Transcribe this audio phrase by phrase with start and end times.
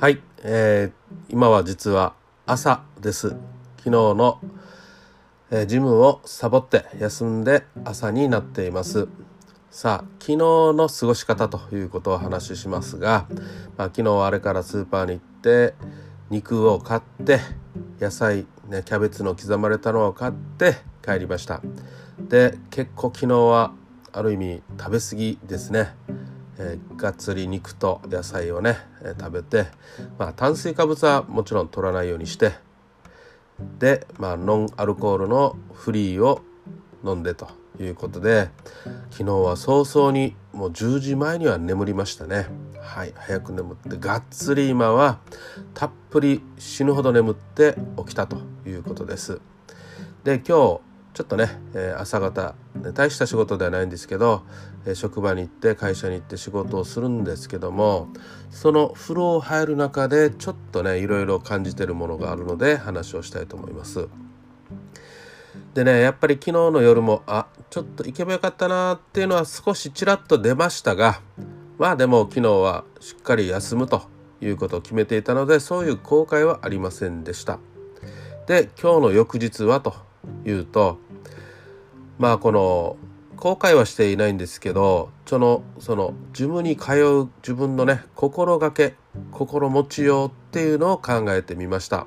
[0.00, 2.14] はい、えー、今は実は
[2.46, 3.36] 朝です。
[3.76, 4.40] 昨日の、
[5.50, 9.08] えー、ジムをサボって休んで朝になっています。
[9.70, 13.26] さあ昨日の過ごし方ということをお話ししますが、
[13.76, 15.74] まあ、昨日はあれからスーパーに行って
[16.30, 17.38] 肉を買って
[18.00, 21.60] 野菜、ね、キャベツの刻まれたのを買って帰りました
[22.18, 23.74] で結構昨日は
[24.12, 25.94] ある意味食べ過ぎですね
[26.62, 29.70] えー、がっつり肉と野菜をね、えー、食べて、
[30.18, 32.52] まあ、炭水化物はもちろん取らないようにして
[33.78, 36.42] で、まあ、ノンアルコールのフリーを
[37.02, 37.48] 飲んでと
[37.80, 38.50] いうことで
[39.10, 42.46] 昨日は早々にもう10時前には眠りましたね。
[42.78, 45.20] はい早く眠ってがっつり今は
[45.74, 49.40] たっぷり死ぬほど眠って起きたということです。
[50.24, 52.54] で今日ちょっとね、えー、朝方
[52.94, 54.42] 大した仕事ではないんですけど、
[54.86, 58.08] えー、職場に行って会社に行って仕事をするんですけども
[58.50, 64.08] その風呂を入る中でちょっとねいろいろ感じてるものがあるので話をしたいと思います。
[65.74, 71.20] でねやっぱり昨日の夜もあちょっと行けばよかったなっていうのは少しちらっと出ましたが
[71.78, 74.02] まあでも昨日はしっかり休むと
[74.40, 77.58] いうことを決めていたのでそういう後悔はありませんでした。
[78.46, 79.94] で今日の翌日はと
[80.44, 80.98] いうと
[82.18, 82.96] まあこの
[83.36, 88.94] 後悔はしていないんですけどそのそのジムに通う自分のね心がけ
[89.30, 92.06] 心持ちようっていうのを考えてみました。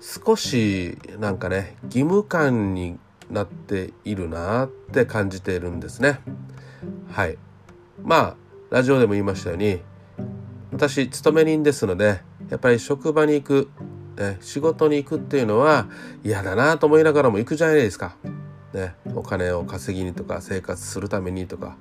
[0.00, 2.98] 少しなんかね義務感に
[3.30, 6.20] なっているなって感じているんですね。
[7.10, 7.38] はい。
[8.02, 8.36] まあ
[8.70, 9.80] ラジオでも言いましたように
[10.72, 13.70] 私勤め人ですのでやっぱり職場に行く
[14.16, 15.86] ね、仕事に行くっていうのは
[16.24, 18.16] 嫌だなと思いながらも行くじゃないですか。
[18.72, 21.76] ね、お金を稼ぎにとか生活するためにとか、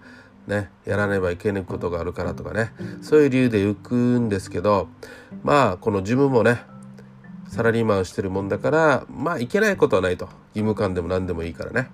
[0.48, 4.88] ね、やらねばいけないことがあるからとかねそういう理由で行くんですけど
[5.44, 6.62] まあこの自分もね
[7.50, 11.90] サラリーマンしてるもんだからまあいけないことはないと義務感でも何でもいいからね。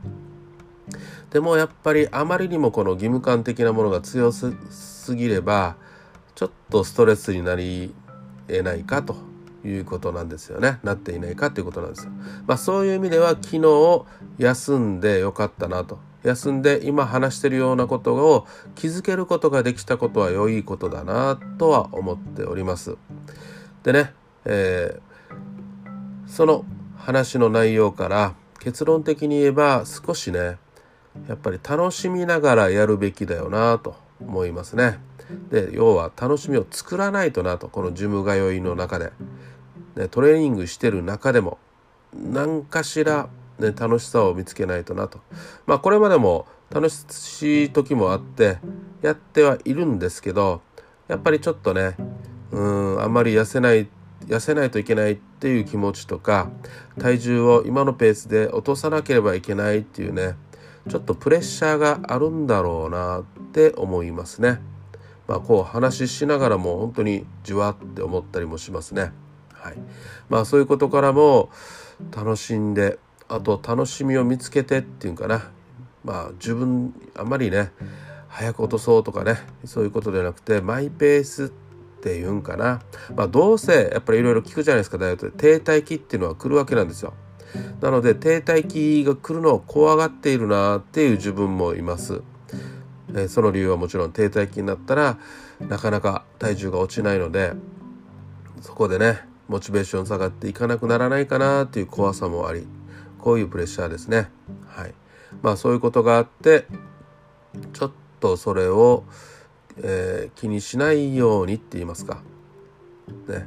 [1.31, 4.53] でもやっぱりあまりにもこの義務感的なものが強す
[5.15, 5.77] ぎれば
[6.35, 7.95] ちょっとストレスになり
[8.49, 9.30] えないかと
[9.63, 12.11] いうことなんですよねなっていないかということなんですよ。
[12.47, 14.05] まあ、そういう意味では昨日
[14.37, 22.97] 休んでよかったなと休んで今話してるようなことを気づけることができたことは良いことだなとは思っております。
[23.83, 24.13] でね、
[24.45, 26.65] えー、その
[26.97, 30.57] 話の内容から結論的に言えば少しね
[31.27, 34.99] やっぱり楽しみながらやるべきだよなと思いますね。
[35.49, 39.11] で要は楽しみを作らないとなとこのジム通いの中で
[39.95, 41.57] ね、トレーニングしてる中でも
[42.13, 45.19] 何かしら、ね、楽しさを見つけないとなと。
[45.65, 48.59] まあこれまでも楽しい時もあって
[49.01, 50.61] やってはいるんですけど
[51.07, 51.97] やっぱりちょっとね
[52.51, 53.89] うんあんまり痩せない
[54.27, 56.49] 痩せないといけないっていう気持ちとか
[56.99, 60.35] 体重を今のペースで落とさなければいけないっていうね
[60.89, 64.61] ちょっとプレッシャーがあるんだろうなって思いますね。
[65.31, 69.13] まあこう話ししながらも本当にじわって思ったりもしますね。
[69.53, 69.77] はい、
[70.27, 71.49] まあそういうことからも
[72.13, 72.99] 楽しんで
[73.29, 75.49] あと楽しみを見つけてっていうかな。
[76.03, 77.71] まあ自分あんまりね
[78.27, 81.47] 早く落とそうとかねそういうことではなくてマイペースっ
[82.01, 82.81] ていうんかな。
[83.15, 85.31] まあどうせやっぱりいろいろ聞くじゃないですかダイエットで。
[85.31, 87.13] 停滞期っていうのは来るわけなんですよ。
[87.79, 92.21] なので停滞期が来るのを怖がっているなっていう自分もいます。
[93.15, 95.17] えその理由はもちろん停滞期になったら
[95.59, 97.53] なかなか体重が落ちないので
[98.61, 102.65] そこでねモチベーション下がっていかなくならないかなっていう怖さもあり
[103.19, 104.29] こういうプレッシャーですね。
[104.67, 104.93] はい。
[105.41, 106.65] まあそういうことがあって
[107.73, 109.03] ちょっとそれを、
[109.77, 112.23] えー、気にしないようにって言いますか。
[113.27, 113.45] ね。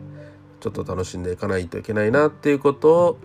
[0.60, 3.18] ちょっと楽しんでいかないといけないなっていうことを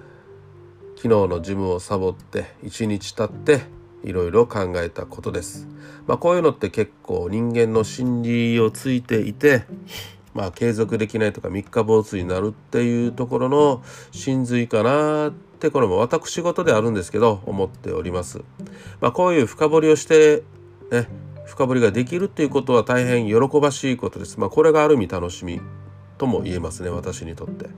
[0.96, 3.62] 昨日のジムをサボって1日経って
[4.04, 5.68] いろいろ考えたことです。
[6.08, 9.66] まあこういうのって結構人間の心理をついていて
[10.34, 18.42] まあ、継続できないとか三日坊主になるっていうところの真髄かなってこれも私事であるんですけど思っております。
[19.02, 20.44] まあ、こういう深掘りをして
[20.92, 21.08] ね
[21.46, 24.40] 深掘りができるっていうことは大変喜ばしいことです。
[24.40, 25.60] まあ、これがある意味楽しみ
[26.18, 27.70] とも言えますね私にとって。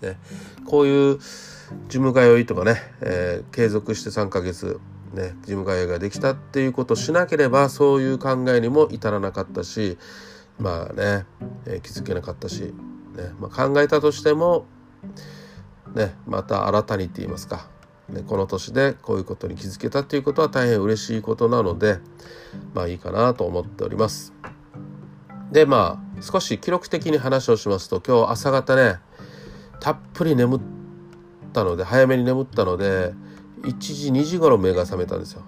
[0.00, 0.18] ね、
[0.64, 4.80] こういう事務通いとかね、えー、継続して3ヶ月
[5.12, 9.98] ね事務通いができたっていうことをしなければそういう考えにも至らなかったし
[10.58, 11.26] まあね、
[11.66, 12.72] えー、気づけなかったし、ね
[13.38, 14.66] まあ、考えたとしても、
[15.94, 17.66] ね、また新たにって言いますか、
[18.08, 21.98] ね、この年でこういうことに気づけたっていうことは大変嬉しいことなので
[22.74, 24.34] まあいいかなと思っております。
[25.50, 28.98] でまあ少し記録的に話をしますと今日朝方ね
[29.80, 30.60] たっぷり眠っ
[31.52, 33.14] たので早めに眠ったので
[33.62, 35.42] 1時2時頃目が覚めたんですよ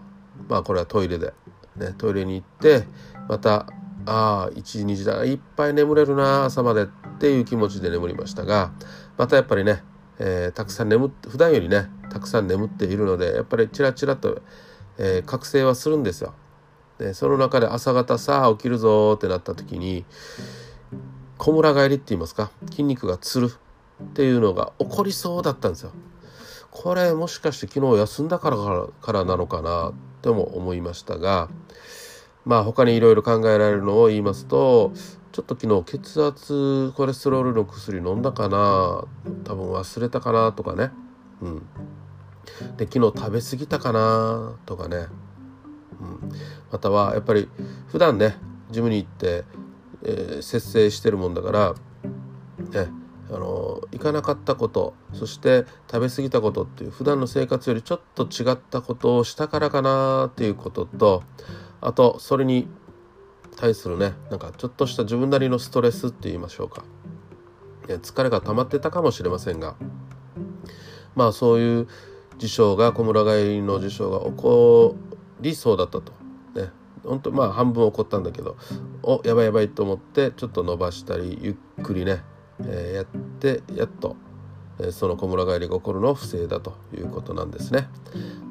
[0.48, 1.32] まあこれはトイレで、
[1.76, 2.86] ね、トイレに行って
[3.28, 3.66] また
[4.06, 6.86] ああ1時2時だいっぱい眠れるな朝までっ
[7.18, 8.72] ていう気持ちで眠りましたが
[9.16, 9.82] またやっぱりね、
[10.18, 14.42] えー、たくさん眠って普段よりねたくさん眠っているのでやっぱりチラチラと、
[14.98, 16.34] えー、覚醒はするんですよ。
[16.98, 20.04] でその中で朝方さあ起きるぞってなった時に
[21.38, 23.50] こむら返りって言いますか筋肉がつる
[24.02, 25.92] っていうのが起こりそうだったんですよ。
[26.72, 28.56] これもしかして昨日休んだから
[29.00, 29.92] からなのかなっ
[30.22, 31.48] ても思いましたが
[32.44, 34.92] まあ他にいろいろ考えられるのを言いますと
[35.32, 39.04] ちょっと昨日血圧コレステロールの薬飲んだかな
[39.44, 40.90] 多分忘れたかなとかね。
[41.40, 41.66] うん。
[42.76, 45.06] で昨日食べ過ぎたかなとかね、
[46.00, 46.32] うん、
[46.70, 47.48] またはやっぱり
[47.88, 48.36] 普段ね
[48.70, 49.44] ジムに行って、
[50.02, 51.74] えー、節制してるもんだから
[52.82, 52.90] ね
[53.32, 61.22] あの行かなかったことそして食べ過ぎたことっていう普段の生活よりちょっと違ったことをしたからかなっていうことと
[61.80, 62.68] あとそれに
[63.56, 66.84] 対するねなんかちょっとした自分なりのストレスって言いましょうか。
[67.88, 69.74] 疲れが溜まってたかもしれませんが
[71.16, 71.88] まあそういう
[72.38, 74.96] 事象が小村帰りの事象が起こ
[75.40, 76.12] りそうだったと。
[76.54, 76.70] ね
[77.04, 78.56] 本当まあ半分起こったんだけど
[79.02, 82.22] おやばいやばいと思ってちょっと伸ばしたりゆっくりね、
[82.66, 83.06] え、やっ
[83.40, 84.16] てやっと、
[84.78, 87.88] え、その小村帰りが起こるのを防いだということなんですね。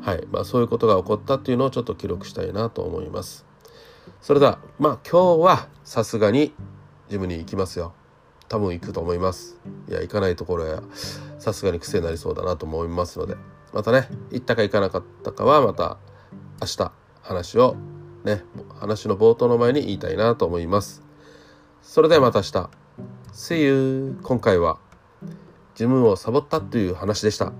[0.01, 3.45] はいまあ、そういうことが起こったっていうのをちょっと記録したいなと思います。
[4.21, 6.53] それではまあ今日はさすがに
[7.09, 7.93] ジムに行きますよ。
[8.47, 9.59] 多分行くと思います。
[9.87, 10.83] いや行かないところや
[11.39, 13.35] さすがに癖になりそうだなと思いますので
[13.73, 15.97] またね行ったか行かなかったかはまた
[16.61, 16.91] 明日
[17.21, 17.75] 話を
[18.25, 18.43] ね
[18.79, 21.01] 話の冒頭の前に言いたいなと思います。
[21.81, 22.81] それではまた明日
[23.33, 24.19] See you!
[24.24, 24.78] 今回は
[25.75, 27.54] ジムをサボったという話でした。